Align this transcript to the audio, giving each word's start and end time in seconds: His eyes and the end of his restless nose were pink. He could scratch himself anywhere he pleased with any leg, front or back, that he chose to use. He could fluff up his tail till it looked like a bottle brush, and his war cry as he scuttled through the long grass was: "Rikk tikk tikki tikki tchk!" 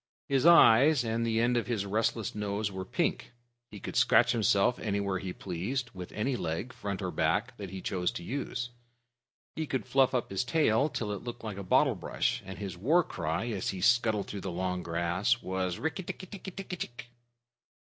His 0.29 0.47
eyes 0.47 1.03
and 1.03 1.23
the 1.23 1.39
end 1.39 1.55
of 1.57 1.67
his 1.67 1.85
restless 1.85 2.33
nose 2.33 2.71
were 2.71 2.85
pink. 2.85 3.33
He 3.69 3.79
could 3.79 3.95
scratch 3.95 4.31
himself 4.31 4.79
anywhere 4.79 5.19
he 5.19 5.31
pleased 5.31 5.91
with 5.91 6.11
any 6.13 6.35
leg, 6.35 6.73
front 6.73 7.03
or 7.03 7.11
back, 7.11 7.55
that 7.57 7.69
he 7.69 7.81
chose 7.83 8.09
to 8.13 8.23
use. 8.23 8.71
He 9.55 9.67
could 9.67 9.85
fluff 9.85 10.15
up 10.15 10.31
his 10.31 10.43
tail 10.43 10.89
till 10.89 11.11
it 11.11 11.23
looked 11.23 11.43
like 11.43 11.57
a 11.57 11.61
bottle 11.63 11.93
brush, 11.93 12.41
and 12.47 12.57
his 12.57 12.75
war 12.75 13.03
cry 13.03 13.49
as 13.49 13.69
he 13.69 13.79
scuttled 13.79 14.25
through 14.25 14.41
the 14.41 14.49
long 14.51 14.81
grass 14.81 15.39
was: 15.43 15.77
"Rikk 15.77 15.97
tikk 16.03 16.17
tikki 16.17 16.39
tikki 16.39 16.63
tchk!" 16.63 17.05